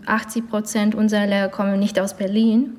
[0.06, 2.78] 80 Prozent unserer Lehrer kommen nicht aus Berlin.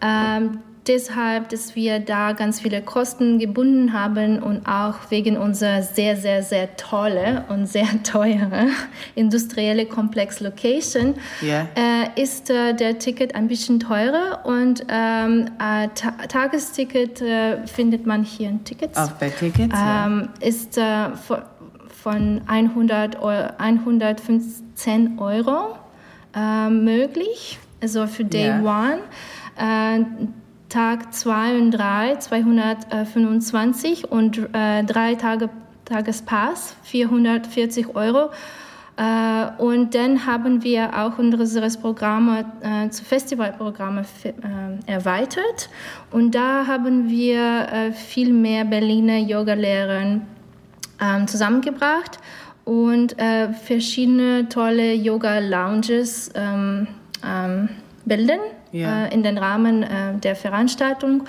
[0.00, 6.16] Ähm, deshalb, dass wir da ganz viele Kosten gebunden haben und auch wegen unserer sehr,
[6.16, 8.68] sehr, sehr tolle und sehr teure
[9.14, 11.66] industrielle Komplex Location yeah.
[11.74, 18.06] äh, ist äh, der Ticket ein bisschen teurer und ähm, äh, Ta Tagesticket äh, findet
[18.06, 18.96] man hier in Tickets.
[18.98, 20.46] Auch bei Tickets, ähm, ja.
[20.46, 21.10] Ist äh,
[21.88, 25.76] von 100 Euro, 115 Euro
[26.34, 28.60] äh, möglich, also für Day yeah.
[28.62, 28.98] One.
[30.74, 35.48] Tag 2 und 3 225 und äh, drei Tage
[35.84, 38.30] Tagespass 440 Euro.
[38.96, 44.32] Äh, und dann haben wir auch unsere Programme äh, zu Festivalprogramme äh,
[44.90, 45.68] erweitert.
[46.10, 50.22] Und da haben wir äh, viel mehr Berliner Yogalehrer
[51.00, 52.18] ähm, zusammengebracht
[52.64, 56.88] und äh, verschiedene tolle Yoga-Lounges ähm,
[57.24, 57.68] ähm,
[58.04, 58.40] bilden
[58.74, 59.06] ja.
[59.06, 61.24] äh, in den Rahmen äh, der Veranstaltung,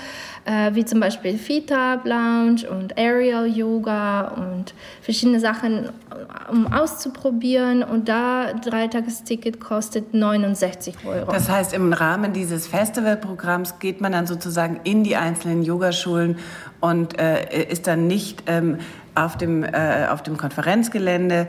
[0.46, 5.90] äh, wie zum Beispiel Fita Lounge und Aerial Yoga und verschiedene Sachen,
[6.52, 7.84] um auszuprobieren.
[7.84, 11.32] Und da Dreitagesticket kostet 69 Euro.
[11.32, 16.38] Das heißt, im Rahmen dieses Festivalprogramms geht man dann sozusagen in die einzelnen Yogaschulen
[16.80, 18.80] und äh, ist dann nicht ähm,
[19.14, 21.48] auf, dem, äh, auf dem Konferenzgelände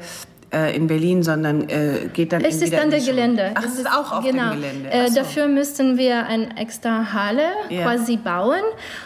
[0.57, 3.53] äh, in Berlin, sondern äh, geht dann es ist an der Gelände.
[3.55, 4.51] Ach, es ist auch auf genau.
[4.51, 4.91] dem Gelände.
[4.91, 5.17] Äh, so.
[5.17, 7.83] Dafür müssten wir eine extra Halle yeah.
[7.83, 8.63] quasi bauen.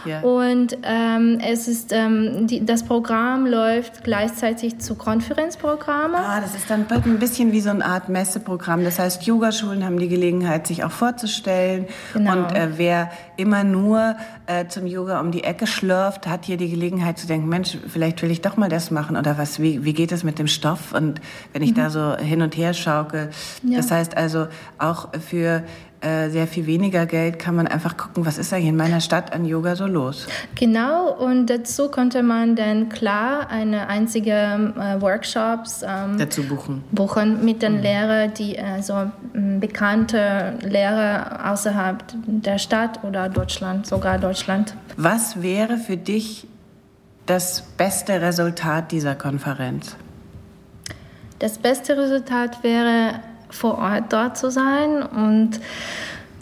[0.06, 0.22] Yeah.
[0.22, 6.20] Und ähm, es ist, ähm, die, das Programm läuft gleichzeitig zu Konferenzprogrammen.
[6.20, 8.84] Ah, das ist dann ein bisschen wie so eine Art Messeprogramm.
[8.84, 11.86] Das heißt, Yogaschulen haben die Gelegenheit, sich auch vorzustellen.
[12.12, 12.32] Genau.
[12.32, 16.70] Und äh, wer immer nur äh, zum Yoga um die Ecke schlürft, hat hier die
[16.70, 19.94] Gelegenheit zu denken, Mensch, vielleicht will ich doch mal das machen oder was, wie, wie
[19.94, 20.92] geht es mit dem Stoff?
[20.92, 21.20] Und
[21.52, 21.76] wenn ich mhm.
[21.76, 23.30] da so hin und her schaukel.
[23.62, 23.76] Ja.
[23.76, 24.46] Das heißt also
[24.78, 25.62] auch für
[26.02, 29.34] äh, sehr viel weniger Geld kann man einfach gucken, was ist eigentlich in meiner Stadt
[29.34, 30.26] an Yoga so los.
[30.54, 36.82] Genau, und dazu konnte man dann klar eine einzige äh, Workshops ähm, dazu buchen.
[36.90, 37.82] buchen mit den mhm.
[37.82, 38.94] Lehrern, die äh, so
[39.34, 44.74] bekannte Lehrer außerhalb der Stadt oder Deutschland, sogar Deutschland.
[44.96, 46.46] Was wäre für dich
[47.26, 49.96] das beste Resultat dieser Konferenz?
[51.40, 53.14] Das beste Resultat wäre,
[53.48, 55.58] vor Ort dort zu sein und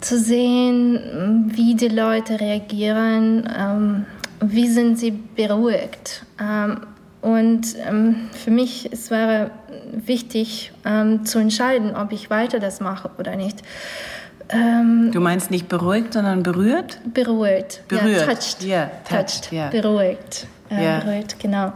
[0.01, 4.05] zu sehen, wie die Leute reagieren, ähm,
[4.41, 6.23] wie sind sie beruhigt.
[6.39, 6.81] Ähm,
[7.21, 9.51] und ähm, für mich es wäre
[9.91, 13.61] wichtig ähm, zu entscheiden, ob ich weiter das mache oder nicht.
[14.49, 16.99] Ähm, du meinst nicht beruhigt, sondern berührt?
[17.13, 17.81] Berührt.
[17.87, 18.21] Berührt.
[18.21, 18.63] Ja, touched.
[18.63, 19.43] Yeah, touched.
[19.43, 19.51] touched.
[19.53, 19.69] Yeah.
[19.69, 20.47] Beruhigt.
[20.69, 20.99] Äh, yeah.
[20.99, 21.73] Beruhigt, genau.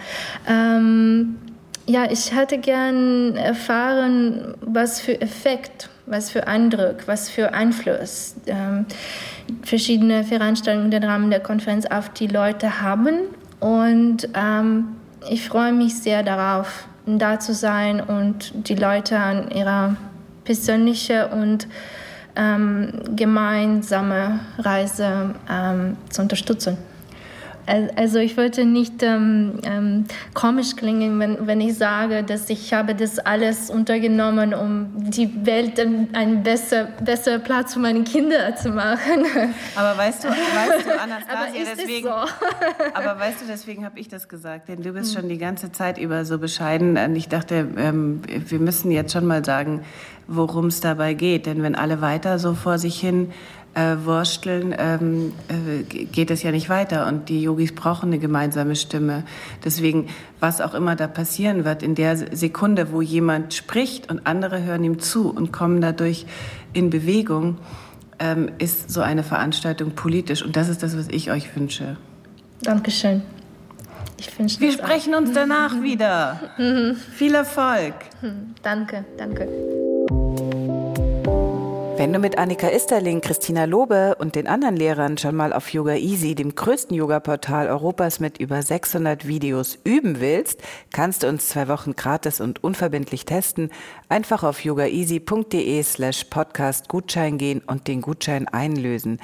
[0.48, 1.38] Ähm,
[1.86, 8.86] ja, ich hätte gern erfahren, was für Effekt, was für Eindruck, was für Einfluss ähm,
[9.64, 13.20] verschiedene Veranstaltungen im Rahmen der Konferenz auf die Leute haben.
[13.60, 14.96] Und ähm,
[15.30, 19.96] ich freue mich sehr darauf, da zu sein und die Leute an ihrer
[20.46, 21.68] persönlichen und
[22.36, 26.78] ähm, gemeinsame Reise ähm, zu unterstützen.
[27.66, 32.93] Also ich wollte nicht ähm, ähm, komisch klingen, wenn, wenn ich sage, dass ich habe
[32.93, 39.26] das alles untergenommen, um die Welt einen besser, besser Platz für meine Kinder zu machen.
[39.76, 42.14] Aber weißt du, weißt du Anastasia, deswegen, so?
[42.93, 45.22] aber weißt du, deswegen habe ich das gesagt, denn du bist hm.
[45.22, 49.26] schon die ganze Zeit über so bescheiden und ich dachte, ähm, wir müssen jetzt schon
[49.26, 49.82] mal sagen,
[50.28, 53.32] worum es dabei geht, denn wenn alle weiter so vor sich hin
[53.76, 57.08] äh, wursteln, ähm, äh, geht es ja nicht weiter.
[57.08, 59.24] Und die Yogis brauchen eine gemeinsame Stimme.
[59.64, 60.10] Deswegen,
[60.40, 64.84] was auch immer da passieren wird, in der Sekunde, wo jemand spricht und andere hören
[64.84, 66.26] ihm zu und kommen dadurch
[66.74, 67.58] in Bewegung,
[68.20, 70.44] ähm, ist so eine Veranstaltung politisch.
[70.44, 71.98] Und das ist das, was ich euch wünsche.
[72.62, 73.24] Dankeschön.
[74.20, 75.20] Ich wünsche Wir sprechen auch.
[75.20, 76.40] uns danach wieder.
[77.18, 77.96] Viel Erfolg.
[78.62, 79.48] Danke, danke.
[82.04, 85.95] Wenn du mit Annika Isterling, Christina Lobe und den anderen Lehrern schon mal auf Yoga
[85.95, 91.70] Easy, dem größten Yoga-Portal Europas mit über 600 Videos, üben willst, kannst du uns zwei
[91.70, 93.70] Wochen gratis und unverbindlich testen.
[94.10, 99.22] Einfach auf yogaeasy.de slash podcast Gutschein gehen und den Gutschein einlösen.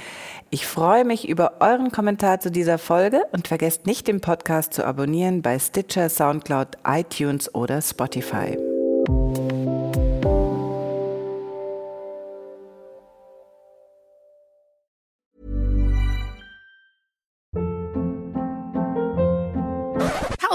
[0.49, 4.86] Ich freue mich über euren Kommentar zu dieser Folge und vergesst nicht, den Podcast zu
[4.86, 8.57] abonnieren bei Stitcher, Soundcloud, iTunes oder Spotify.